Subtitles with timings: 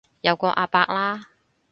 [0.21, 1.27] 有個阿伯啦